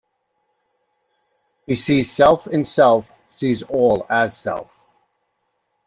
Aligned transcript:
He 1.67 1.75
sees 1.75 2.11
self 2.11 2.47
in 2.47 2.65
Self, 2.65 3.07
sees 3.29 3.61
all 3.61 4.03
as 4.09 4.35
Self. 4.35 4.67